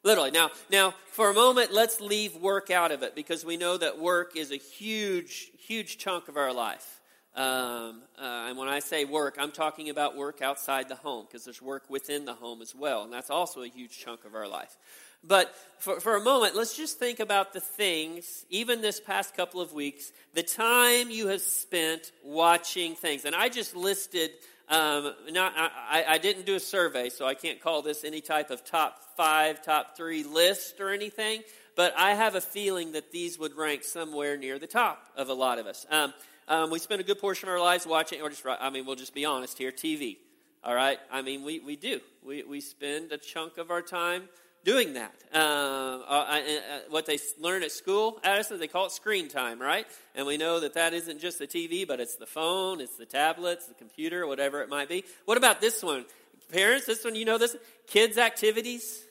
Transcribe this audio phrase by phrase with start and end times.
[0.02, 0.32] Literally.
[0.32, 4.00] Now, now, for a moment, let's leave work out of it because we know that
[4.00, 7.00] work is a huge, huge chunk of our life.
[7.36, 11.44] Um, uh, and when I say work, I'm talking about work outside the home because
[11.44, 13.04] there's work within the home as well.
[13.04, 14.76] And that's also a huge chunk of our life.
[15.22, 19.60] But for, for a moment, let's just think about the things, even this past couple
[19.60, 23.24] of weeks, the time you have spent watching things.
[23.24, 24.30] And I just listed,
[24.70, 28.50] um, not, I, I didn't do a survey, so I can't call this any type
[28.50, 31.42] of top five, top three list or anything.
[31.74, 35.34] But I have a feeling that these would rank somewhere near the top of a
[35.34, 35.86] lot of us.
[35.90, 36.12] Um,
[36.48, 38.96] um, we spend a good portion of our lives watching, or just, I mean, we'll
[38.96, 40.16] just be honest here, TV.
[40.64, 40.98] All right?
[41.10, 42.00] I mean, we, we do.
[42.24, 44.28] We, we spend a chunk of our time
[44.64, 45.14] doing that.
[45.32, 49.60] Um, uh, uh, uh, what they learn at school, Addison, they call it screen time,
[49.60, 49.86] right?
[50.14, 53.06] And we know that that isn't just the TV, but it's the phone, it's the
[53.06, 55.04] tablets, the computer, whatever it might be.
[55.24, 56.04] What about this one?
[56.50, 57.56] Parents, this one, you know this?
[57.86, 59.02] Kids' activities.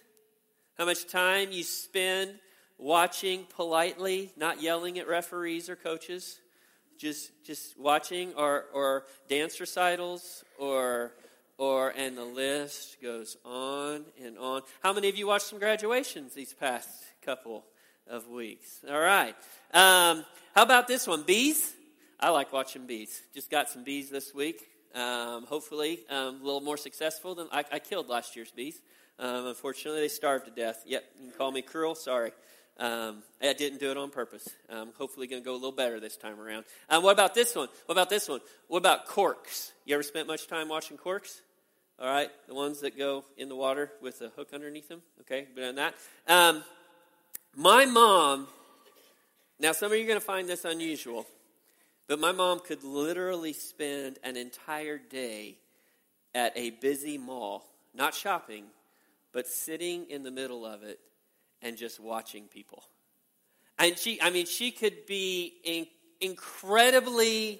[0.77, 2.35] How much time you spend
[2.77, 6.39] watching politely, not yelling at referees or coaches
[6.97, 11.11] just just watching or or dance recitals or
[11.57, 14.61] or and the list goes on and on.
[14.81, 16.89] How many of you watched some graduations these past
[17.23, 17.65] couple
[18.07, 18.81] of weeks?
[18.89, 19.35] All right.
[19.73, 21.23] Um, how about this one?
[21.23, 21.73] Bees.
[22.19, 23.21] I like watching bees.
[23.33, 24.61] Just got some bees this week.
[24.95, 28.81] Um, hopefully, um, a little more successful than I, I killed last year's bees.
[29.19, 30.83] Um, unfortunately, they starved to death.
[30.85, 31.93] Yep, you can call me cruel.
[31.93, 32.31] Sorry.
[32.79, 34.47] Um, I didn't do it on purpose.
[34.69, 36.65] Um, hopefully, going to go a little better this time around.
[36.89, 37.67] Um, what about this one?
[37.85, 38.39] What about this one?
[38.67, 39.71] What about corks?
[39.85, 41.41] You ever spent much time watching corks?
[41.99, 45.01] All right, the ones that go in the water with a hook underneath them.
[45.21, 45.95] Okay, been on that.
[46.27, 46.63] Um,
[47.55, 48.47] my mom.
[49.59, 51.25] Now, some of you are going to find this unusual,
[52.07, 55.57] but my mom could literally spend an entire day
[56.35, 57.65] at a busy mall,
[57.95, 58.65] not shopping,
[59.33, 60.99] but sitting in the middle of it
[61.63, 62.83] and just watching people.
[63.79, 65.87] And she, I mean, she could be in,
[66.21, 67.59] incredibly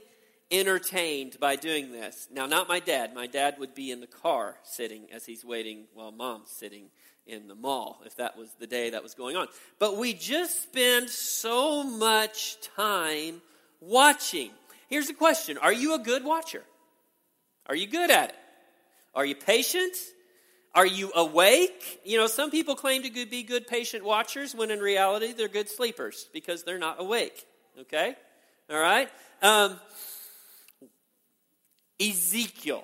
[0.51, 2.27] entertained by doing this.
[2.31, 3.13] Now, not my dad.
[3.13, 6.85] My dad would be in the car sitting as he's waiting while mom's sitting
[7.25, 9.47] in the mall, if that was the day that was going on.
[9.79, 13.41] But we just spend so much time
[13.81, 14.51] watching.
[14.89, 16.63] Here's the question Are you a good watcher?
[17.67, 18.35] Are you good at it?
[19.13, 19.93] Are you patient?
[20.73, 21.99] Are you awake?
[22.05, 25.69] You know, some people claim to be good patient watchers when in reality they're good
[25.69, 27.45] sleepers because they're not awake.
[27.79, 28.15] Okay?
[28.69, 29.09] All right?
[29.41, 29.79] Um,
[31.99, 32.83] Ezekiel.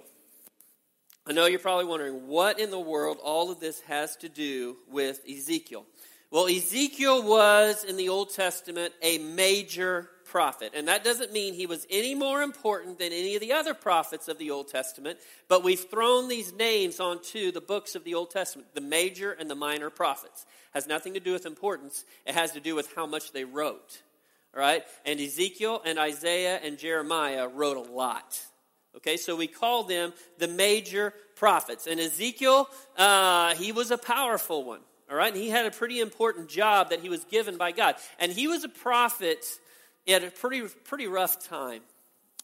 [1.26, 4.78] I know you're probably wondering what in the world all of this has to do
[4.90, 5.86] with Ezekiel.
[6.32, 10.72] Well, Ezekiel was in the Old Testament a major prophet.
[10.74, 14.28] And that doesn't mean he was any more important than any of the other prophets
[14.28, 18.32] of the Old Testament, but we've thrown these names onto the books of the Old
[18.32, 20.48] Testament, the major and the minor prophets.
[20.74, 24.02] Has nothing to do with importance, it has to do with how much they wrote.
[24.56, 24.84] All right?
[25.06, 28.42] And Ezekiel and Isaiah and Jeremiah wrote a lot.
[28.96, 31.88] Okay, so we call them the major prophets.
[31.88, 34.82] And Ezekiel, uh, he was a powerful one.
[35.10, 37.96] All right, and he had a pretty important job that he was given by God.
[38.20, 39.46] And he was a prophet
[40.08, 41.82] at a pretty, pretty rough time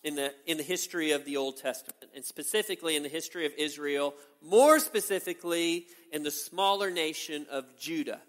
[0.04, 3.52] in the, in the history of the Old Testament, and specifically in the history of
[3.58, 8.20] Israel, more specifically in the smaller nation of Judah.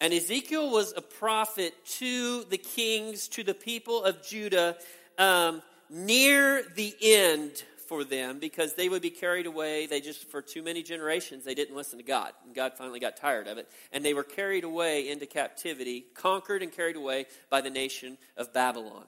[0.00, 4.76] And Ezekiel was a prophet to the kings, to the people of Judah,
[5.18, 9.86] um, near the end for them because they would be carried away.
[9.86, 12.32] They just, for too many generations, they didn't listen to God.
[12.44, 13.68] And God finally got tired of it.
[13.92, 18.52] And they were carried away into captivity, conquered and carried away by the nation of
[18.52, 19.04] Babylon.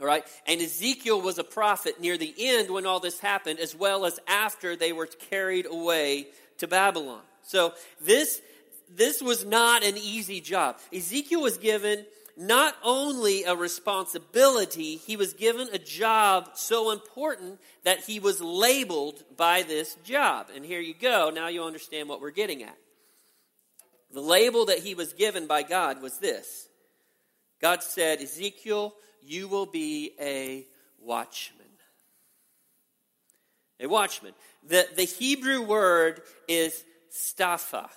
[0.00, 0.24] All right?
[0.46, 4.18] And Ezekiel was a prophet near the end when all this happened, as well as
[4.26, 7.22] after they were carried away to Babylon.
[7.42, 8.40] So this,
[8.90, 10.78] this was not an easy job.
[10.92, 12.04] Ezekiel was given
[12.36, 19.22] not only a responsibility, he was given a job so important that he was labeled
[19.36, 20.48] by this job.
[20.54, 21.30] And here you go.
[21.30, 22.76] Now you understand what we're getting at.
[24.12, 26.68] The label that he was given by God was this
[27.60, 30.66] God said, Ezekiel, you will be a
[31.00, 31.60] watchman.
[33.80, 34.32] A watchman.
[34.66, 37.88] The, the Hebrew word is staffa.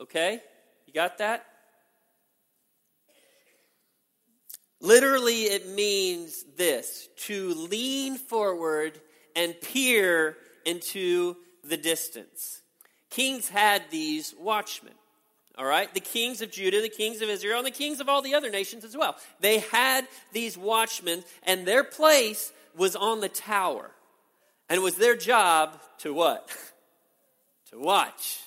[0.00, 0.40] Okay?
[0.86, 1.46] You got that?
[4.82, 9.00] Literally, it means this to lean forward
[9.36, 12.62] and peer into the distance.
[13.08, 14.92] Kings had these watchmen.
[15.56, 15.92] All right?
[15.94, 18.50] The kings of Judah, the kings of Israel, and the kings of all the other
[18.50, 19.14] nations as well.
[19.38, 23.88] They had these watchmen, and their place was on the tower.
[24.68, 26.48] And it was their job to what?
[27.70, 28.40] to watch.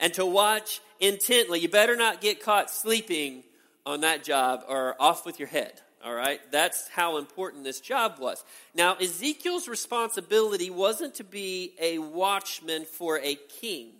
[0.00, 1.60] And to watch intently.
[1.60, 3.44] You better not get caught sleeping
[3.86, 5.80] on that job or off with your head.
[6.04, 6.40] All right?
[6.50, 8.44] That's how important this job was.
[8.74, 13.92] Now, Ezekiel's responsibility wasn't to be a watchman for a king.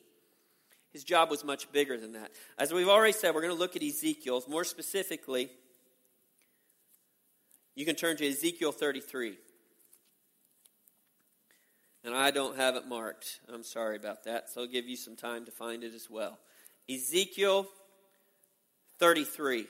[0.92, 2.30] His job was much bigger than that.
[2.58, 4.42] As we've already said, we're going to look at Ezekiel.
[4.48, 5.50] More specifically,
[7.74, 9.36] you can turn to Ezekiel 33.
[12.04, 13.40] And I don't have it marked.
[13.52, 14.48] I'm sorry about that.
[14.48, 16.38] So I'll give you some time to find it as well.
[16.88, 17.66] Ezekiel
[18.98, 19.66] 33.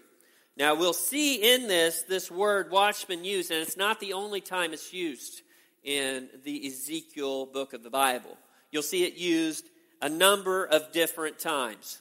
[0.56, 4.72] Now, we'll see in this this word watchman used, and it's not the only time
[4.72, 5.42] it's used
[5.84, 8.36] in the Ezekiel book of the Bible.
[8.70, 9.68] You'll see it used
[10.00, 12.00] a number of different times.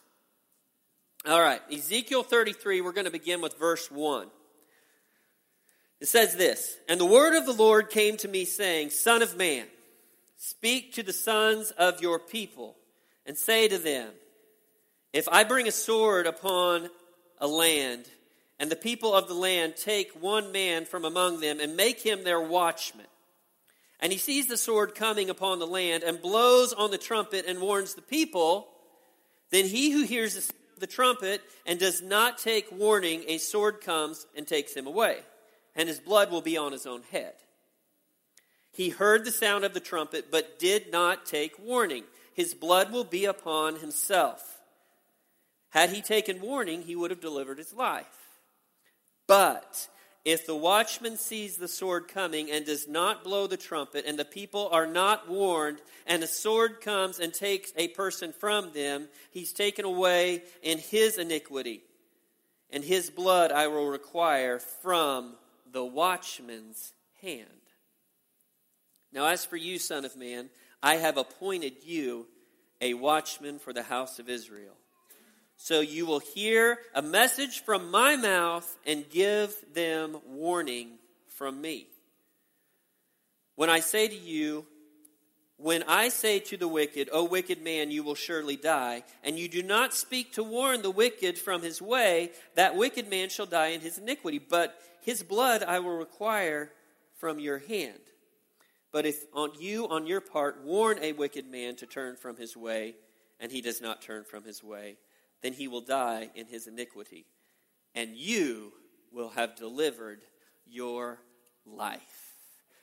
[1.28, 4.28] All right, Ezekiel 33, we're going to begin with verse 1.
[6.00, 9.36] It says this And the word of the Lord came to me, saying, Son of
[9.36, 9.66] man,
[10.38, 12.76] speak to the sons of your people,
[13.26, 14.10] and say to them,
[15.14, 16.90] If I bring a sword upon
[17.40, 18.06] a land,
[18.60, 22.24] and the people of the land take one man from among them and make him
[22.24, 23.06] their watchman.
[24.00, 27.62] And he sees the sword coming upon the land and blows on the trumpet and
[27.62, 28.68] warns the people.
[29.52, 34.46] Then he who hears the trumpet and does not take warning, a sword comes and
[34.46, 35.20] takes him away,
[35.76, 37.34] and his blood will be on his own head.
[38.72, 42.04] He heard the sound of the trumpet, but did not take warning.
[42.34, 44.55] His blood will be upon himself.
[45.76, 48.06] Had he taken warning, he would have delivered his life.
[49.28, 49.90] But
[50.24, 54.24] if the watchman sees the sword coming and does not blow the trumpet, and the
[54.24, 59.52] people are not warned, and the sword comes and takes a person from them, he's
[59.52, 61.84] taken away in his iniquity,
[62.70, 65.36] and his blood I will require from
[65.70, 67.50] the watchman's hand.
[69.12, 70.50] Now, as for you, Son of Man,
[70.82, 72.28] I have appointed you
[72.80, 74.78] a watchman for the house of Israel.
[75.58, 81.88] So you will hear a message from my mouth and give them warning from me.
[83.56, 84.66] When I say to you,
[85.58, 89.48] when I say to the wicked, O wicked man, you will surely die, and you
[89.48, 93.68] do not speak to warn the wicked from his way, that wicked man shall die
[93.68, 96.72] in his iniquity, but his blood I will require
[97.18, 98.00] from your hand.
[98.92, 102.58] But if on you, on your part, warn a wicked man to turn from his
[102.58, 102.96] way,
[103.40, 104.98] and he does not turn from his way,
[105.42, 107.26] then he will die in his iniquity,
[107.94, 108.74] and you
[109.12, 110.22] will have delivered
[110.66, 111.20] your
[111.66, 112.34] life.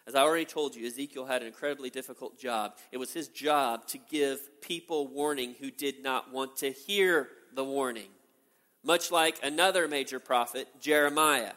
[0.07, 2.77] As I already told you, Ezekiel had an incredibly difficult job.
[2.91, 7.65] It was his job to give people warning who did not want to hear the
[7.65, 8.09] warning,
[8.83, 11.53] much like another major prophet, Jeremiah.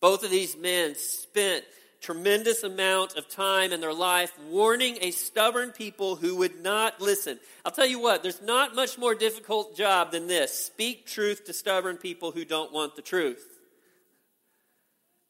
[0.00, 1.64] Both of these men spent
[2.00, 7.38] tremendous amount of time in their life warning a stubborn people who would not listen.
[7.64, 10.52] I'll tell you what, there's not much more difficult job than this.
[10.52, 13.46] Speak truth to stubborn people who don't want the truth.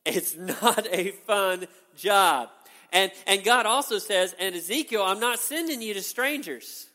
[0.06, 1.66] It's not a fun
[1.96, 2.48] job.
[2.92, 6.86] And, and God also says, and Ezekiel, I'm not sending you to strangers.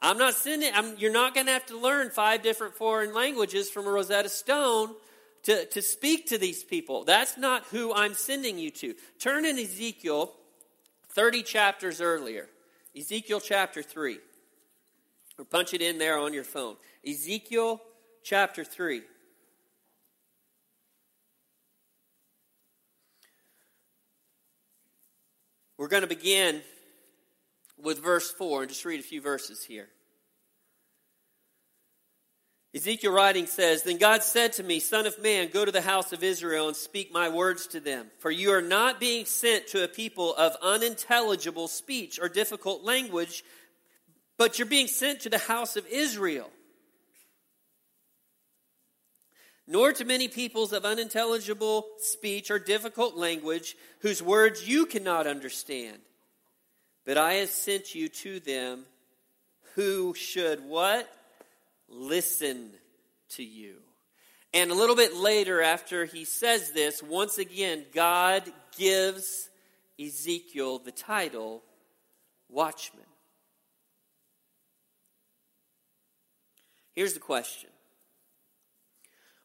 [0.00, 3.70] I'm not sending, I'm, you're not going to have to learn five different foreign languages
[3.70, 4.94] from a Rosetta Stone
[5.44, 7.04] to, to speak to these people.
[7.04, 8.94] That's not who I'm sending you to.
[9.18, 10.32] Turn in Ezekiel
[11.10, 12.48] 30 chapters earlier.
[12.96, 14.18] Ezekiel chapter 3.
[15.38, 16.76] Or punch it in there on your phone.
[17.06, 17.80] Ezekiel
[18.22, 19.02] chapter 3.
[25.78, 26.62] We're going to begin
[27.76, 29.88] with verse 4 and just read a few verses here.
[32.74, 36.12] Ezekiel writing says, Then God said to me, Son of man, go to the house
[36.12, 38.10] of Israel and speak my words to them.
[38.18, 43.44] For you are not being sent to a people of unintelligible speech or difficult language,
[44.38, 46.50] but you're being sent to the house of Israel.
[49.66, 55.98] Nor to many peoples of unintelligible speech or difficult language, whose words you cannot understand.
[57.04, 58.86] But I have sent you to them
[59.74, 61.08] who should what?
[61.92, 62.70] Listen
[63.30, 63.76] to you.
[64.54, 68.42] And a little bit later, after he says this, once again, God
[68.76, 69.48] gives
[69.98, 71.62] Ezekiel the title
[72.48, 73.04] Watchman?
[76.92, 77.70] Here's the question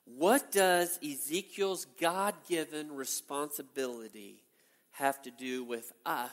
[0.06, 4.44] What does Ezekiel's God given responsibility
[4.92, 6.30] have to do with us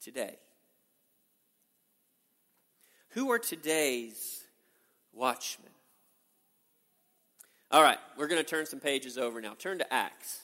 [0.00, 0.38] today?
[3.10, 4.44] Who are today's
[5.18, 5.70] watchmen?
[7.70, 9.52] All right, we're going to turn some pages over now.
[9.58, 10.40] Turn to Acts.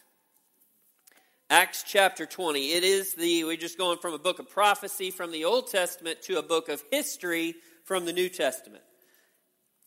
[1.49, 2.73] Acts chapter 20.
[2.73, 6.21] It is the, we're just going from a book of prophecy from the Old Testament
[6.23, 7.55] to a book of history
[7.85, 8.83] from the New Testament.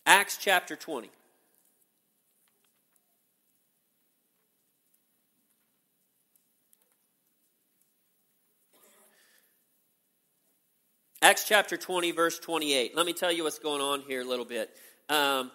[0.06, 1.10] Acts chapter 20.
[11.24, 12.96] Acts chapter 20, verse 28.
[12.96, 14.70] Let me tell you what's going on here a little bit.
[15.10, 15.50] Um,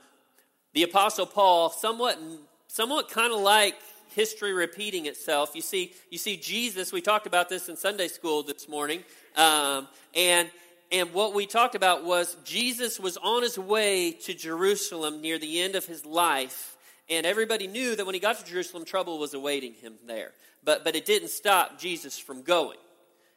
[0.74, 2.18] the Apostle Paul, somewhat,
[2.66, 3.76] somewhat kind of like
[4.08, 5.52] history repeating itself.
[5.54, 6.92] You see, you see Jesus.
[6.92, 9.04] We talked about this in Sunday school this morning,
[9.36, 10.50] um, and
[10.90, 15.60] and what we talked about was Jesus was on his way to Jerusalem near the
[15.60, 16.76] end of his life,
[17.08, 20.32] and everybody knew that when he got to Jerusalem, trouble was awaiting him there.
[20.64, 22.78] But but it didn't stop Jesus from going.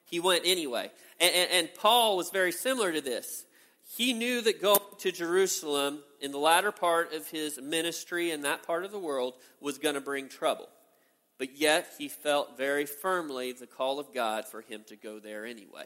[0.06, 0.92] He went anyway.
[1.20, 3.46] And, and, and Paul was very similar to this.
[3.96, 8.64] He knew that going to Jerusalem in the latter part of his ministry in that
[8.64, 10.68] part of the world was going to bring trouble.
[11.38, 15.46] But yet he felt very firmly the call of God for him to go there
[15.46, 15.86] anyway,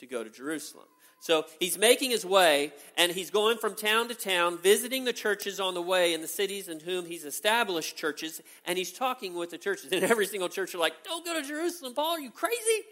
[0.00, 0.86] to go to Jerusalem.
[1.20, 5.58] So he's making his way, and he's going from town to town, visiting the churches
[5.58, 9.50] on the way in the cities in whom he's established churches, and he's talking with
[9.50, 9.92] the churches.
[9.98, 12.84] And every single church are like, Don't go to Jerusalem, Paul, are you crazy?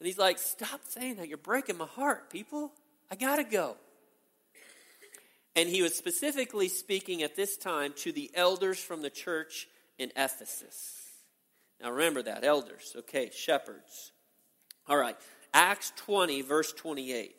[0.00, 1.28] And he's like, Stop saying that.
[1.28, 2.72] You're breaking my heart, people.
[3.10, 3.76] I got to go.
[5.56, 10.10] And he was specifically speaking at this time to the elders from the church in
[10.16, 10.96] Ephesus.
[11.80, 14.12] Now remember that, elders, okay, shepherds.
[14.86, 15.16] All right,
[15.52, 17.34] Acts 20, verse 28.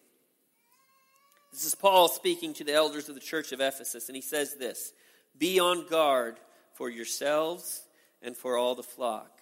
[1.52, 4.56] This is Paul speaking to the elders of the church of Ephesus, and he says
[4.56, 4.94] this
[5.38, 6.38] Be on guard
[6.74, 7.84] for yourselves
[8.22, 9.41] and for all the flock,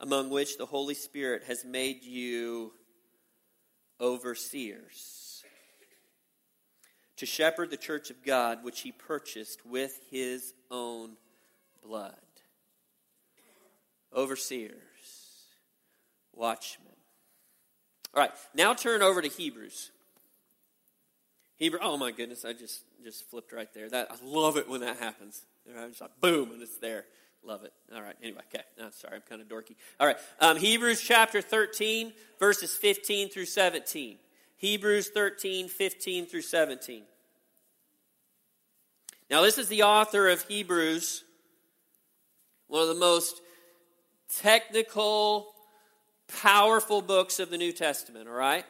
[0.00, 2.72] among which the Holy Spirit has made you
[4.00, 5.42] overseers
[7.16, 11.12] to shepherd the church of God, which he purchased with his own
[11.82, 12.14] blood.
[14.14, 14.72] Overseers,
[16.32, 16.88] watchmen.
[18.14, 19.90] All right, now turn over to Hebrews.
[21.56, 21.78] Hebrew.
[21.82, 23.88] Oh my goodness, I just just flipped right there.
[23.88, 25.42] That I love it when that happens.
[25.78, 27.04] I'm just like boom, and it's there.
[27.44, 27.72] Love it.
[27.94, 28.16] All right.
[28.22, 28.64] Anyway, okay.
[28.78, 29.76] No, sorry, I'm kind of dorky.
[30.00, 30.16] All right.
[30.40, 34.16] Um, Hebrews chapter 13, verses 15 through 17.
[34.56, 37.02] Hebrews 13, 15 through 17.
[39.30, 41.24] Now, this is the author of Hebrews,
[42.68, 43.40] one of the most
[44.40, 45.48] technical,
[46.40, 48.64] powerful books of the New Testament, all right?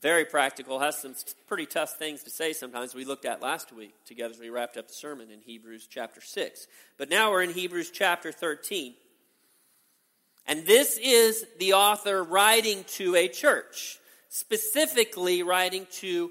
[0.00, 1.14] Very practical, has some
[1.48, 4.76] pretty tough things to say sometimes we looked at last week together as we wrapped
[4.76, 6.66] up the sermon in Hebrews chapter 6.
[6.96, 8.94] But now we're in Hebrews chapter 13.
[10.46, 16.30] And this is the author writing to a church specifically writing to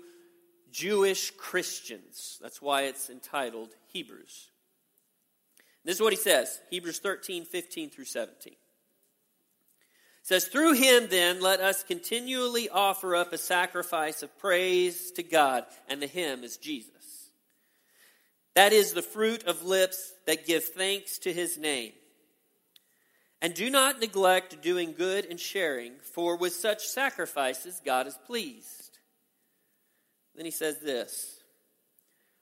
[0.71, 2.39] Jewish Christians.
[2.41, 4.49] That's why it's entitled Hebrews.
[5.83, 8.53] This is what he says Hebrews 13, 15 through 17.
[10.27, 15.63] Says, Through him, then, let us continually offer up a sacrifice of praise to God,
[15.87, 17.29] and the him is Jesus.
[18.53, 21.93] That is the fruit of lips that give thanks to his name.
[23.41, 28.99] And do not neglect doing good and sharing, for with such sacrifices God is pleased.
[30.35, 31.36] Then he says this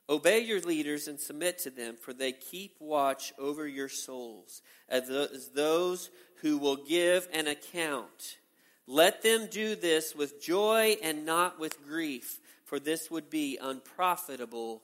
[0.08, 5.50] Obey your leaders and submit to them, for they keep watch over your souls, as
[5.56, 6.10] those
[6.42, 8.38] who will give an account.
[8.88, 14.84] Let them do this with joy and not with grief, for this would be unprofitable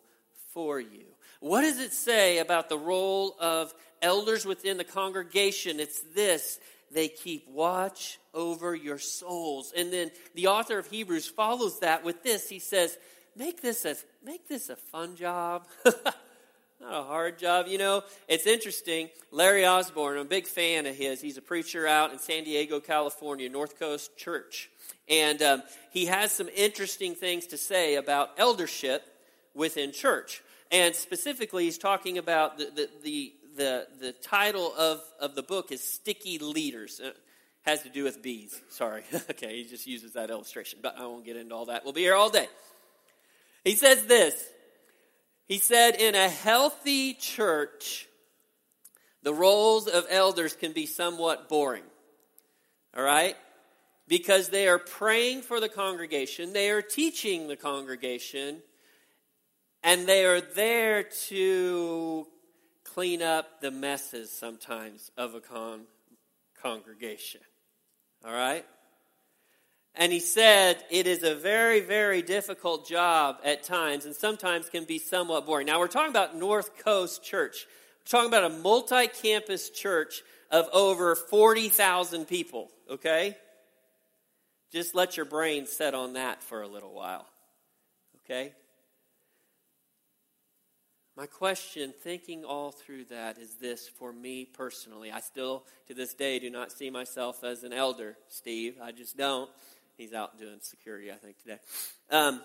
[0.54, 1.06] for you.
[1.40, 5.80] What does it say about the role of elders within the congregation?
[5.80, 6.60] It's this
[6.92, 9.72] they keep watch over your souls.
[9.76, 12.50] And then the author of Hebrews follows that with this.
[12.50, 12.98] He says,
[13.36, 15.66] Make this a, make this a fun job.
[15.86, 18.04] Not a hard job, you know.
[18.28, 19.10] It's interesting.
[19.32, 21.22] Larry Osborne, I'm a big fan of his.
[21.22, 24.70] He's a preacher out in San Diego, California, North Coast Church.
[25.08, 29.04] And um, he has some interesting things to say about eldership
[29.54, 30.42] within church.
[30.72, 35.72] And specifically, he's talking about the, the, the, the, the title of, of the book
[35.72, 37.00] is Sticky Leaders.
[37.02, 37.16] It
[37.64, 38.60] has to do with bees.
[38.70, 39.04] Sorry.
[39.30, 41.84] okay, he just uses that illustration, but I won't get into all that.
[41.84, 42.48] We'll be here all day.
[43.64, 44.50] He says this
[45.48, 48.08] He said, In a healthy church,
[49.24, 51.84] the roles of elders can be somewhat boring.
[52.96, 53.36] All right?
[54.08, 58.62] Because they are praying for the congregation, they are teaching the congregation,
[59.84, 62.28] and they are there to
[62.84, 65.86] clean up the messes sometimes of a con-
[66.62, 67.42] congregation.
[68.26, 68.66] All right?
[69.96, 74.86] And he said it is a very, very difficult job at times and sometimes can
[74.86, 75.68] be somewhat boring.
[75.68, 77.68] Now, we're talking about North Coast Church.
[78.00, 83.38] We're talking about a multi campus church of over 40,000 people, okay?
[84.72, 87.26] Just let your brain set on that for a little while,
[88.24, 88.54] okay?
[91.18, 95.12] My question, thinking all through that, is this for me personally.
[95.12, 98.78] I still, to this day, do not see myself as an elder, Steve.
[98.82, 99.50] I just don't.
[100.02, 101.60] He's out doing security, I think, today.
[102.10, 102.42] Um,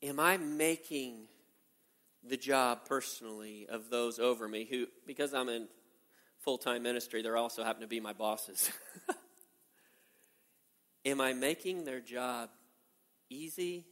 [0.00, 1.26] am I making
[2.22, 5.66] the job personally of those over me who, because I'm in
[6.38, 8.70] full time ministry, they're also happen to be my bosses?
[11.04, 12.48] am I making their job
[13.28, 13.86] easy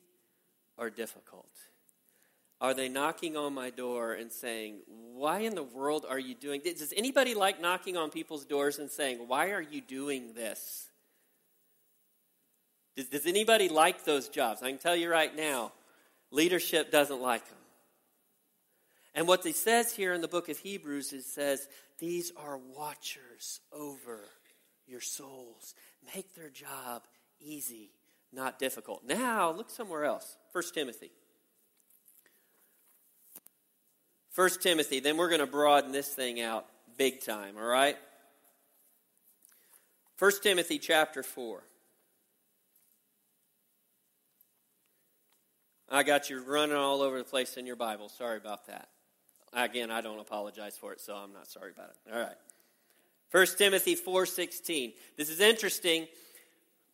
[0.76, 1.50] or difficult?
[2.60, 6.60] Are they knocking on my door and saying, Why in the world are you doing
[6.62, 6.80] this?
[6.80, 10.88] Does anybody like knocking on people's doors and saying, Why are you doing this?
[12.96, 14.62] Does, does anybody like those jobs?
[14.62, 15.72] I can tell you right now,
[16.30, 17.56] leadership doesn't like them.
[19.14, 21.66] And what he says here in the book of Hebrews is says,
[21.98, 24.20] These are watchers over
[24.86, 25.74] your souls.
[26.14, 27.04] Make their job
[27.40, 27.90] easy,
[28.32, 29.02] not difficult.
[29.06, 30.36] Now, look somewhere else.
[30.52, 31.10] First Timothy.
[34.34, 37.96] 1 Timothy, then we're going to broaden this thing out big time, all right?
[40.18, 41.62] 1 Timothy chapter 4.
[45.90, 48.08] I got you running all over the place in your Bible.
[48.08, 48.88] Sorry about that.
[49.52, 52.12] Again, I don't apologize for it, so I'm not sorry about it.
[52.12, 52.36] All right.
[53.32, 54.92] 1 Timothy 4:16.
[55.16, 56.06] This is interesting.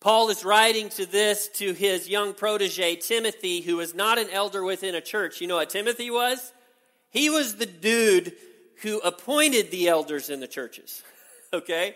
[0.00, 4.62] Paul is writing to this to his young protege Timothy, who is not an elder
[4.62, 5.40] within a church.
[5.40, 6.52] You know what Timothy was?
[7.16, 8.34] He was the dude
[8.82, 11.02] who appointed the elders in the churches.
[11.52, 11.94] Okay?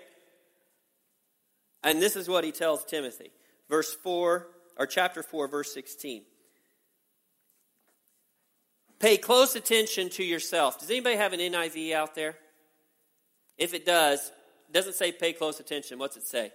[1.83, 3.31] And this is what he tells Timothy.
[3.69, 4.47] Verse 4,
[4.79, 6.23] or chapter 4, verse 16.
[9.01, 10.79] Pay close attention to yourself.
[10.79, 12.37] Does anybody have an NIV out there?
[13.59, 14.31] If it does,
[14.69, 15.99] it doesn't say pay close attention.
[15.99, 16.53] What's it say?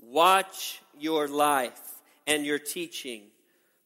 [0.00, 1.82] Watch your life
[2.28, 3.31] and your teaching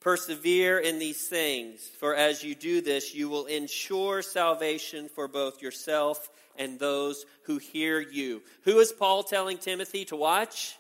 [0.07, 5.61] Persevere in these things, for as you do this, you will ensure salvation for both
[5.61, 8.41] yourself and those who hear you.
[8.63, 10.77] Who is Paul telling Timothy to watch?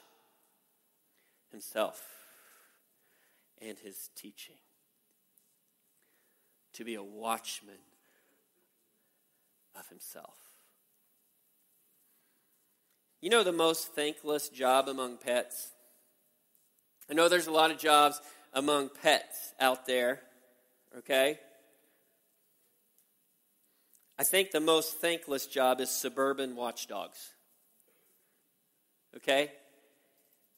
[1.50, 2.00] Himself
[3.60, 4.58] and his teaching.
[6.74, 7.74] To be a watchman
[9.76, 10.36] of himself.
[13.20, 15.72] You know the most thankless job among pets?
[17.10, 18.20] I know there's a lot of jobs
[18.56, 20.20] among pets out there,
[20.98, 21.38] okay?
[24.18, 27.34] I think the most thankless job is suburban watchdogs.
[29.14, 29.52] Okay?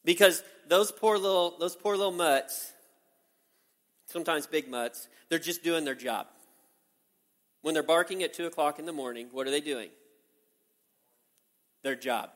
[0.05, 2.71] Because those poor little those poor little mutts,
[4.05, 6.27] sometimes big mutts, they're just doing their job.
[7.61, 9.89] When they're barking at two o'clock in the morning, what are they doing?
[11.83, 12.29] Their job.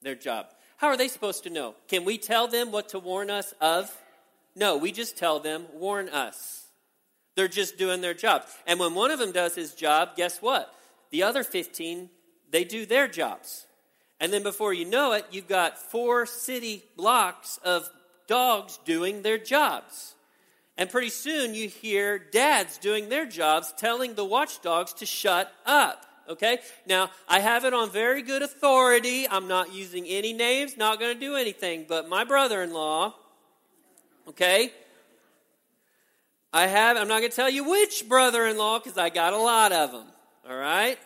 [0.00, 0.46] Their job.
[0.78, 1.74] How are they supposed to know?
[1.86, 3.94] Can we tell them what to warn us of?
[4.56, 6.64] No, we just tell them, warn us.
[7.36, 8.44] They're just doing their job.
[8.66, 10.74] And when one of them does his job, guess what?
[11.10, 12.08] The other 15,
[12.50, 13.66] they do their jobs.
[14.18, 17.88] And then before you know it, you've got four city blocks of
[18.26, 20.14] dogs doing their jobs.
[20.78, 26.04] And pretty soon you hear dads doing their jobs telling the watchdogs to shut up.
[26.28, 26.58] Okay?
[26.86, 29.28] Now, I have it on very good authority.
[29.28, 31.84] I'm not using any names, not going to do anything.
[31.86, 33.14] But my brother in law,
[34.28, 34.72] Okay?
[36.52, 39.32] I have, I'm not going to tell you which brother in law because I got
[39.32, 40.06] a lot of them.
[40.48, 40.98] All right?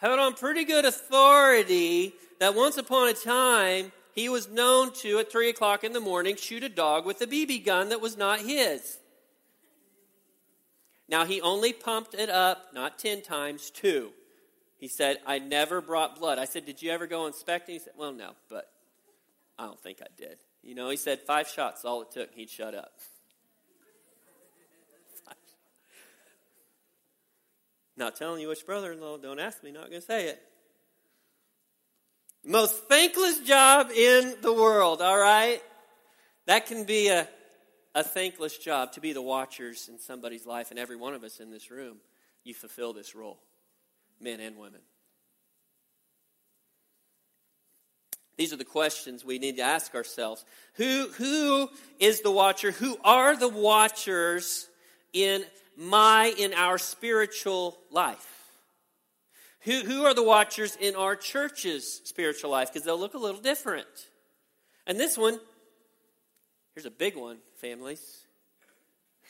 [0.00, 4.92] I Have it on pretty good authority that once upon a time he was known
[4.94, 8.00] to, at 3 o'clock in the morning, shoot a dog with a BB gun that
[8.00, 8.98] was not his.
[11.08, 14.12] Now, he only pumped it up, not 10 times, two.
[14.76, 16.38] He said, I never brought blood.
[16.38, 17.74] I said, Did you ever go inspecting?
[17.74, 18.68] He said, Well, no, but
[19.58, 20.38] I don't think I did.
[20.62, 22.92] You know, he said five shots, all it took, he'd shut up.
[27.96, 30.42] Not telling you which brother in law, don't ask me, not going to say it.
[32.44, 35.62] Most thankless job in the world, all right?
[36.46, 37.28] That can be a
[37.94, 41.40] a thankless job to be the watchers in somebody's life, and every one of us
[41.40, 41.98] in this room,
[42.44, 43.38] you fulfill this role,
[44.20, 44.80] men and women.
[48.42, 50.44] These are the questions we need to ask ourselves.
[50.74, 52.72] Who, who is the watcher?
[52.72, 54.68] Who are the watchers
[55.12, 55.44] in
[55.76, 58.50] my, in our spiritual life?
[59.60, 62.72] Who, who are the watchers in our church's spiritual life?
[62.72, 63.86] Because they'll look a little different.
[64.88, 65.38] And this one,
[66.74, 68.26] here's a big one, families.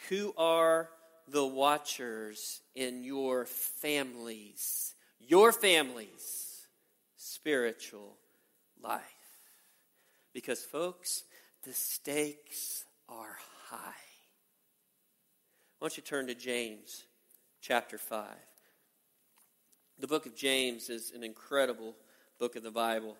[0.09, 0.88] Who are
[1.29, 4.94] the watchers in your families?
[5.20, 6.66] Your families'
[7.18, 8.16] spiritual
[8.82, 9.02] life.
[10.32, 11.24] Because, folks,
[11.64, 13.36] the stakes are
[13.68, 13.92] high.
[15.78, 17.04] Why don't you turn to James
[17.60, 18.26] chapter 5?
[19.98, 21.94] The book of James is an incredible
[22.38, 23.16] book of the Bible.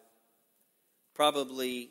[1.15, 1.91] Probably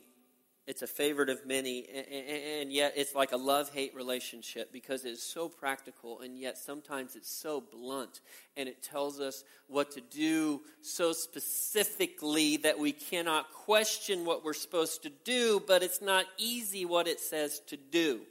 [0.67, 5.24] it's a favorite of many, and yet it's like a love hate relationship because it's
[5.24, 8.21] so practical, and yet sometimes it's so blunt,
[8.56, 14.54] and it tells us what to do so specifically that we cannot question what we're
[14.54, 18.21] supposed to do, but it's not easy what it says to do.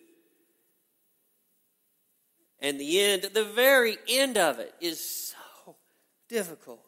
[2.60, 5.76] And the end, the very end of it is so
[6.28, 6.86] difficult.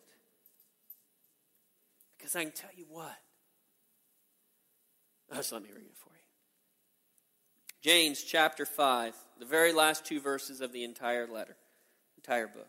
[2.17, 3.22] Because I can tell you what.
[5.33, 6.21] Uh, Just let me read it for you.
[7.83, 11.57] James chapter 5, the very last two verses of the entire letter,
[12.17, 12.69] entire book.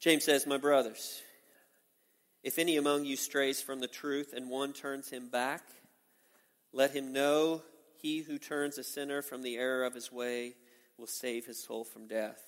[0.00, 1.20] James says, My brothers,
[2.42, 5.62] if any among you strays from the truth and one turns him back,
[6.72, 7.62] let him know
[8.00, 10.54] he who turns a sinner from the error of his way
[10.98, 12.42] will save his soul from death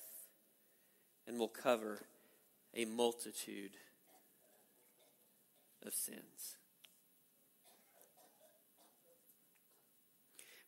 [1.26, 2.06] and will cover
[2.74, 3.72] a multitude
[5.84, 6.56] of sins.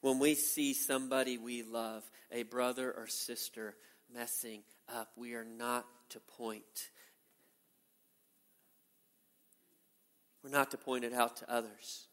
[0.01, 3.75] When we see somebody we love, a brother or sister,
[4.13, 6.91] messing up, we are not to point.
[10.43, 12.07] We're not to point it out to others.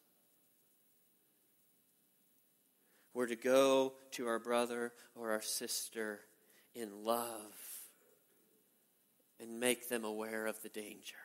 [3.13, 6.19] We're to go to our brother or our sister
[6.73, 7.53] in love
[9.39, 11.15] and make them aware of the danger.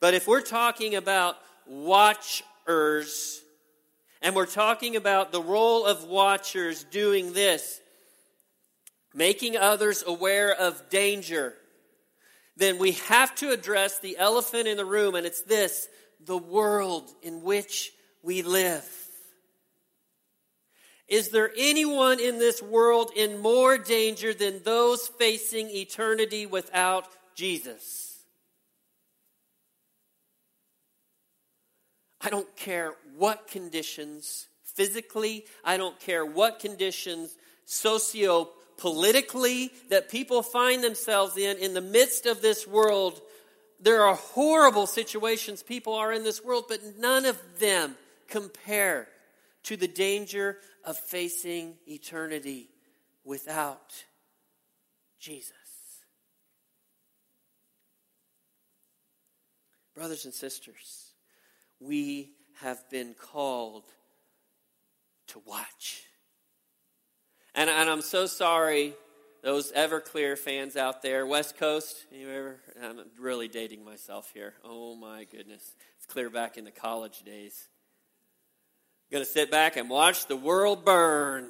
[0.00, 1.36] But if we're talking about
[2.70, 3.42] watchers,
[4.22, 7.80] and we're talking about the role of watchers doing this,
[9.14, 11.54] making others aware of danger,
[12.56, 15.88] then we have to address the elephant in the room, and it's this
[16.26, 18.86] the world in which we live.
[21.08, 28.09] Is there anyone in this world in more danger than those facing eternity without Jesus?
[32.20, 40.42] I don't care what conditions physically, I don't care what conditions socio politically that people
[40.42, 43.20] find themselves in in the midst of this world.
[43.78, 47.96] There are horrible situations people are in this world, but none of them
[48.28, 49.08] compare
[49.64, 52.68] to the danger of facing eternity
[53.24, 54.04] without
[55.18, 55.52] Jesus.
[59.94, 61.09] Brothers and sisters,
[61.80, 63.84] we have been called
[65.28, 66.04] to watch.
[67.54, 68.94] And, and I'm so sorry,
[69.42, 72.60] those Everclear fans out there, West Coast, you ever?
[72.82, 74.54] I'm really dating myself here.
[74.64, 75.74] Oh my goodness.
[75.96, 77.68] It's clear back in the college days
[79.10, 81.48] I'm going to sit back and watch the world burn.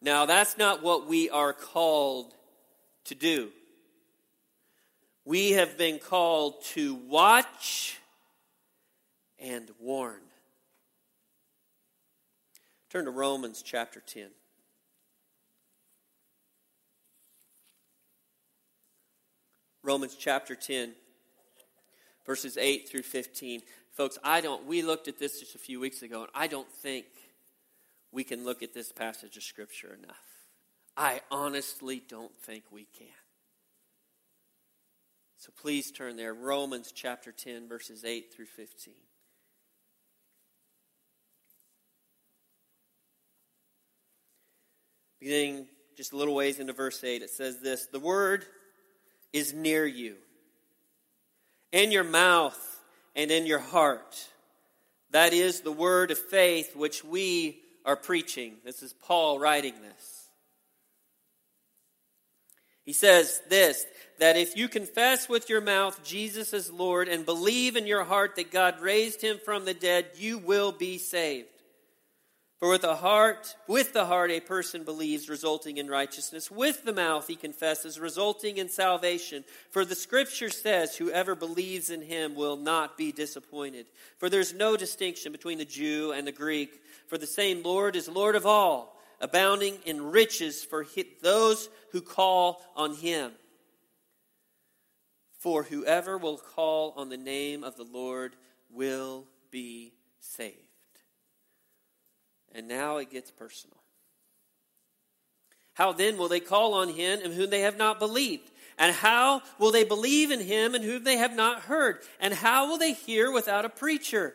[0.00, 2.34] Now, that's not what we are called
[3.04, 3.50] to do.
[5.24, 8.00] We have been called to watch
[9.42, 10.20] and warn.
[12.88, 14.28] Turn to Romans chapter 10.
[19.82, 20.92] Romans chapter 10,
[22.24, 23.62] verses 8 through 15.
[23.90, 26.70] Folks, I don't, we looked at this just a few weeks ago, and I don't
[26.70, 27.06] think
[28.12, 30.16] we can look at this passage of Scripture enough.
[30.96, 33.08] I honestly don't think we can.
[35.36, 36.32] So please turn there.
[36.32, 38.94] Romans chapter 10, verses 8 through 15.
[45.22, 48.44] Beginning just a little ways into verse 8, it says this The word
[49.32, 50.16] is near you,
[51.70, 52.80] in your mouth
[53.14, 54.28] and in your heart.
[55.12, 58.54] That is the word of faith which we are preaching.
[58.64, 60.26] This is Paul writing this.
[62.84, 63.86] He says this
[64.18, 68.34] that if you confess with your mouth Jesus is Lord and believe in your heart
[68.34, 71.61] that God raised him from the dead, you will be saved.
[72.62, 76.48] For with the heart, with the heart a person believes, resulting in righteousness.
[76.48, 79.42] With the mouth he confesses, resulting in salvation.
[79.70, 83.86] For the scripture says, whoever believes in him will not be disappointed.
[84.18, 86.80] For there's no distinction between the Jew and the Greek.
[87.08, 90.86] For the same Lord is Lord of all, abounding in riches for
[91.20, 93.32] those who call on him.
[95.40, 98.36] For whoever will call on the name of the Lord
[98.70, 100.71] will be saved.
[102.54, 103.76] And now it gets personal.
[105.74, 108.50] How then will they call on him in whom they have not believed?
[108.78, 112.00] And how will they believe in him in whom they have not heard?
[112.20, 114.34] And how will they hear without a preacher?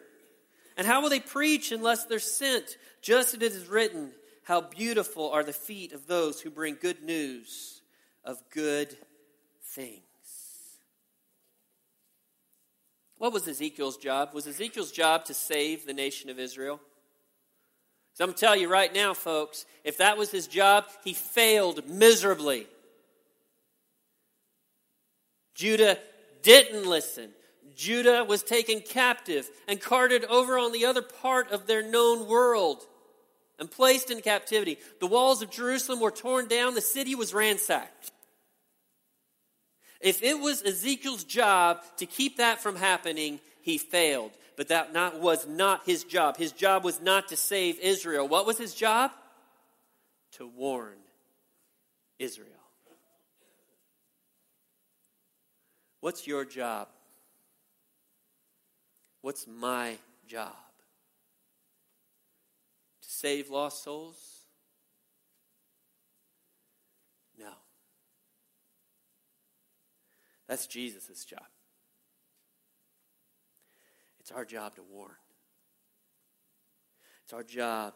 [0.75, 2.77] And how will they preach unless they're sent?
[3.01, 4.11] Just as it is written,
[4.43, 7.77] How beautiful are the feet of those who bring good news
[8.27, 8.95] of good
[9.63, 10.01] things.
[13.17, 14.33] What was Ezekiel's job?
[14.33, 16.79] Was Ezekiel's job to save the nation of Israel?
[18.17, 21.13] So I'm going to tell you right now, folks, if that was his job, he
[21.13, 22.65] failed miserably.
[25.53, 25.99] Judah
[26.41, 27.29] didn't listen.
[27.75, 32.81] Judah was taken captive and carted over on the other part of their known world
[33.59, 34.79] and placed in captivity.
[34.99, 38.11] The walls of Jerusalem were torn down, the city was ransacked.
[40.01, 45.21] If it was Ezekiel's job to keep that from happening, he failed but that not,
[45.21, 46.35] was not his job.
[46.35, 48.27] His job was not to save Israel.
[48.27, 49.11] What was his job?
[50.33, 50.97] To warn
[52.17, 52.49] Israel.
[56.01, 56.87] What's your job?
[59.21, 59.95] What's my
[60.27, 60.55] job?
[63.03, 64.17] To save lost souls?
[67.39, 67.51] No.
[70.47, 71.45] That's Jesus' job.
[74.27, 75.15] It's our job to warn.
[77.23, 77.93] It's our job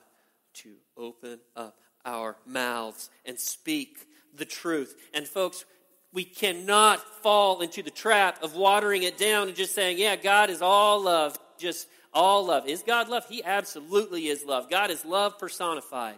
[0.54, 4.96] to open up our mouths and speak the truth.
[5.13, 5.65] And folks,
[6.13, 10.50] we cannot fall into the trap of watering it down and just saying, yeah, God
[10.50, 12.65] is all love, just all love.
[12.65, 13.26] Is God love?
[13.28, 14.70] He absolutely is love.
[14.70, 16.17] God is love personified.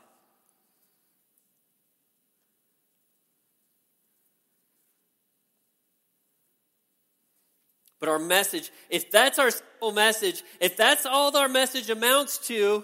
[8.04, 12.84] But our message, if that's our simple message, if that's all our message amounts to,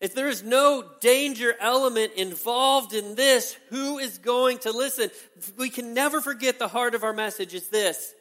[0.00, 5.10] if there is no danger element involved in this, who is going to listen?
[5.56, 8.14] We can never forget the heart of our message is this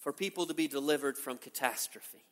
[0.00, 2.26] for people to be delivered from catastrophe.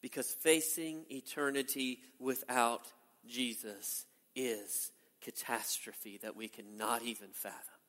[0.00, 2.90] Because facing eternity without
[3.26, 4.90] Jesus is
[5.20, 7.81] catastrophe that we cannot even fathom.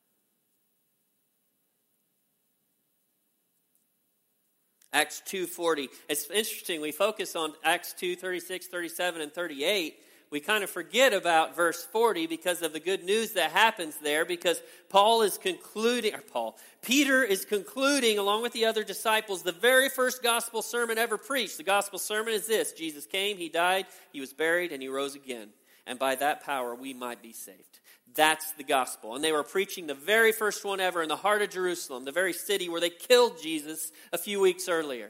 [4.94, 5.90] Acts 2:40.
[6.08, 10.00] It's interesting we focus on Acts 2 36, 37 and 38.
[10.30, 14.26] We kind of forget about verse 40 because of the good news that happens there
[14.26, 19.52] because Paul is concluding or Paul Peter is concluding along with the other disciples the
[19.52, 21.58] very first gospel sermon ever preached.
[21.58, 25.16] The gospel sermon is this: Jesus came, he died, he was buried and he rose
[25.16, 25.50] again.
[25.86, 27.80] And by that power we might be saved.
[28.16, 29.16] That's the gospel.
[29.16, 32.12] And they were preaching the very first one ever in the heart of Jerusalem, the
[32.12, 35.10] very city where they killed Jesus a few weeks earlier.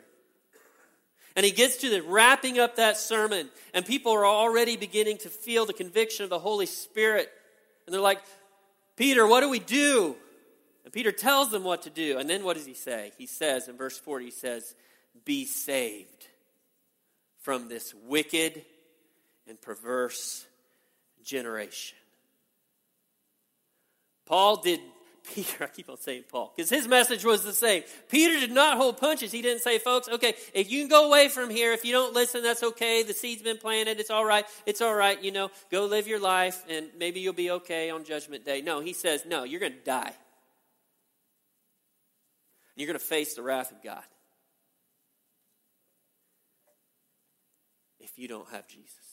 [1.36, 5.30] And he gets to the wrapping up that sermon, and people are already beginning to
[5.30, 7.30] feel the conviction of the Holy Spirit.
[7.86, 8.22] And they're like,
[8.96, 10.16] Peter, what do we do?
[10.84, 12.20] And Peter tells them what to do.
[12.20, 13.12] And then what does he say?
[13.18, 14.76] He says in verse 40, he says,
[15.26, 16.28] Be saved
[17.42, 18.64] from this wicked
[19.48, 20.46] and perverse
[21.24, 21.98] generation.
[24.26, 24.80] Paul did,
[25.34, 27.84] Peter, I keep on saying Paul, because his message was the same.
[28.10, 29.32] Peter did not hold punches.
[29.32, 32.14] He didn't say, folks, okay, if you can go away from here, if you don't
[32.14, 33.04] listen, that's okay.
[33.04, 34.00] The seed's been planted.
[34.00, 34.46] It's all right.
[34.66, 35.22] It's all right.
[35.24, 38.62] You know, go live your life and maybe you'll be okay on Judgment Day.
[38.62, 40.14] No, he says, no, you're going to die.
[42.76, 44.04] You're going to face the wrath of God
[48.00, 49.13] if you don't have Jesus.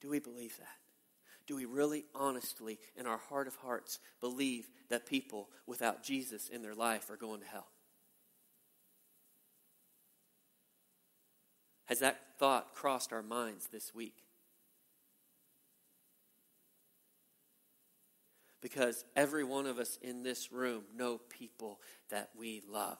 [0.00, 0.66] Do we believe that?
[1.46, 6.62] Do we really honestly, in our heart of hearts, believe that people without Jesus in
[6.62, 7.68] their life are going to hell?
[11.86, 14.24] Has that thought crossed our minds this week?
[18.60, 21.80] Because every one of us in this room know people
[22.10, 22.98] that we love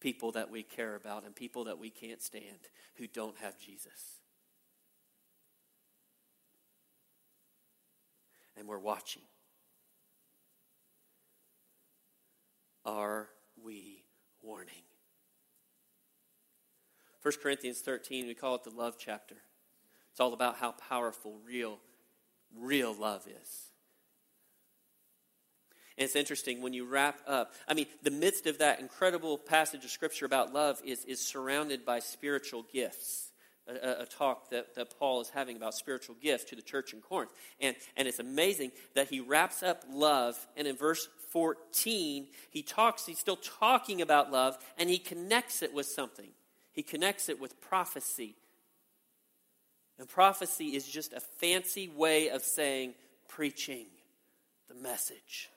[0.00, 4.20] people that we care about and people that we can't stand who don't have Jesus.
[8.56, 9.22] And we're watching.
[12.84, 13.28] Are
[13.62, 14.04] we
[14.42, 14.82] warning?
[17.22, 19.34] 1 Corinthians 13, we call it the love chapter.
[20.12, 21.78] It's all about how powerful real,
[22.56, 23.66] real love is.
[25.98, 29.84] And it's interesting when you wrap up, I mean, the midst of that incredible passage
[29.84, 33.32] of scripture about love is, is surrounded by spiritual gifts.
[33.68, 37.00] A, a, talk that, that Paul is having about spiritual gifts to the church in
[37.00, 37.32] Corinth.
[37.60, 43.06] And, and it's amazing that he wraps up love, and in verse 14, he talks,
[43.06, 46.28] he's still talking about love, and he connects it with something.
[46.72, 48.36] He connects it with prophecy.
[49.98, 52.94] And prophecy is just a fancy way of saying
[53.28, 53.86] preaching
[54.68, 55.50] the message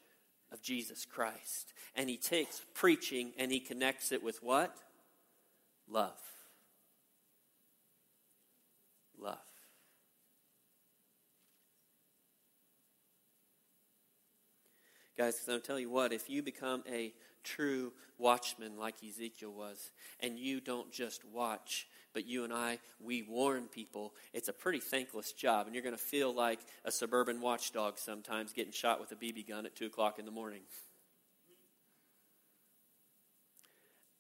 [0.51, 1.73] of Jesus Christ.
[1.95, 4.75] And he takes preaching and he connects it with what?
[5.89, 6.19] Love.
[9.19, 9.37] Love.
[15.17, 20.39] Guys, I'll tell you what, if you become a true watchman like Ezekiel was, and
[20.39, 24.13] you don't just watch, but you and I, we warn people.
[24.33, 28.53] It's a pretty thankless job, and you're going to feel like a suburban watchdog sometimes
[28.53, 30.61] getting shot with a BB gun at 2 o'clock in the morning.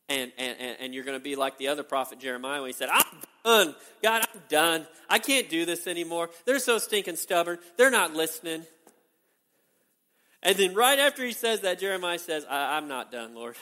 [0.09, 2.89] And, and, and you're going to be like the other prophet Jeremiah when he said,
[2.91, 3.05] I'm
[3.45, 3.75] done.
[4.01, 4.87] God, I'm done.
[5.07, 6.31] I can't do this anymore.
[6.45, 7.59] They're so stinking stubborn.
[7.77, 8.63] They're not listening.
[10.41, 13.55] And then right after he says that, Jeremiah says, I, am not done, Lord.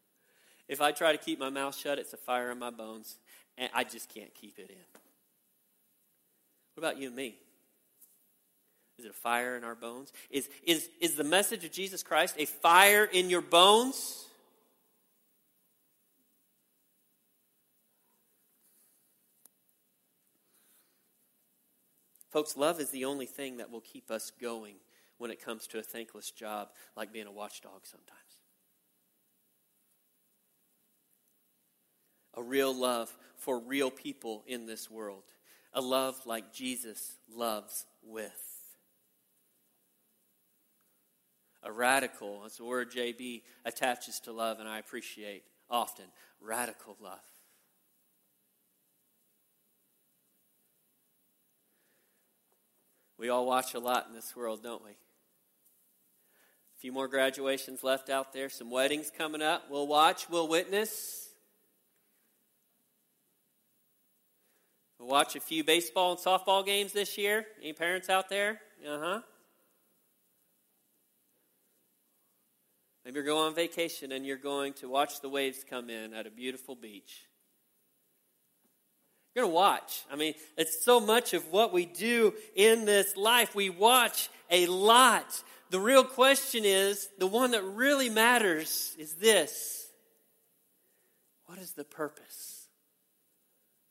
[0.68, 3.18] if I try to keep my mouth shut, it's a fire in my bones
[3.58, 5.00] and I just can't keep it in.
[6.74, 7.36] What about you and me?
[8.98, 10.12] Is it a fire in our bones?
[10.30, 14.23] Is, is, is the message of Jesus Christ a fire in your bones?
[22.34, 24.74] Folks, love is the only thing that will keep us going
[25.18, 28.20] when it comes to a thankless job like being a watchdog sometimes.
[32.36, 35.22] a real love for real people in this world,
[35.72, 38.32] a love like Jesus loves with.
[41.62, 46.06] A radical, that's a word JB attaches to love, and I appreciate often.
[46.40, 47.33] Radical love.
[53.24, 54.90] We all watch a lot in this world, don't we?
[54.90, 54.94] A
[56.78, 59.70] few more graduations left out there, some weddings coming up.
[59.70, 61.30] We'll watch, we'll witness.
[64.98, 67.46] We'll watch a few baseball and softball games this year.
[67.62, 68.60] Any parents out there?
[68.86, 69.20] Uh huh.
[73.06, 76.26] Maybe you're going on vacation and you're going to watch the waves come in at
[76.26, 77.22] a beautiful beach.
[79.34, 80.04] You're going to watch.
[80.12, 83.54] I mean, it's so much of what we do in this life.
[83.54, 85.42] We watch a lot.
[85.70, 89.88] The real question is the one that really matters is this
[91.46, 92.68] What is the purpose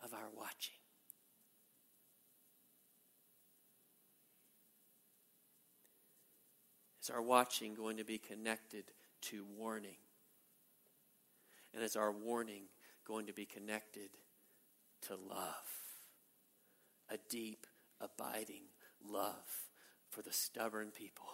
[0.04, 0.76] of our watching?
[7.02, 8.86] Is our watching going to be connected
[9.24, 9.98] to warning?
[11.74, 12.64] And is our warning
[13.06, 14.10] going to be connected
[15.08, 15.68] to love?
[17.10, 17.66] A deep,
[18.00, 18.64] abiding
[19.06, 19.68] love
[20.10, 21.28] for the stubborn people.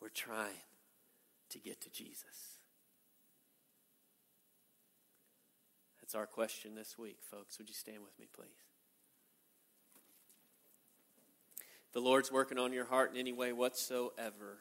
[0.00, 0.62] We're trying
[1.50, 2.58] to get to Jesus.
[6.00, 7.58] That's our question this week, folks.
[7.58, 8.64] Would you stand with me, please?
[11.94, 14.58] the Lord's working on your heart in any way whatsoever.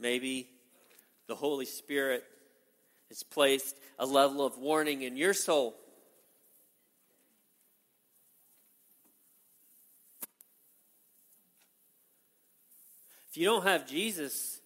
[0.00, 0.48] Maybe
[1.26, 2.24] the Holy Spirit
[3.08, 5.74] has placed a level of warning in your soul.
[13.30, 14.60] If you don't have Jesus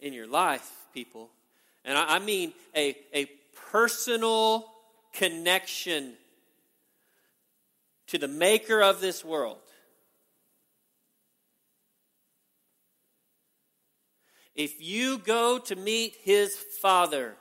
[0.00, 1.30] in your life, people,
[1.84, 3.26] and I, mean a, a
[3.70, 4.66] personal
[5.12, 6.14] connection
[8.08, 9.58] to the maker of this world.
[14.54, 17.34] If you go to meet his Father,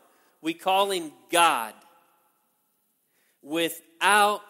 [0.44, 1.74] we call him God,
[3.42, 4.42] without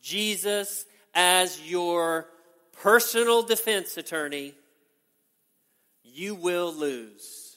[0.00, 2.28] Jesus as your
[2.80, 4.54] personal defense attorney,
[6.04, 7.56] you will lose.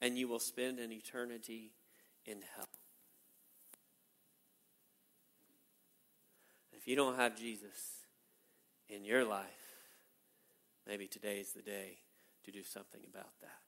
[0.00, 1.72] And you will spend an eternity
[2.24, 2.68] in hell.
[6.72, 8.06] If you don't have Jesus
[8.88, 9.44] in your life,
[10.86, 11.98] maybe today is the day
[12.44, 13.67] to do something about that.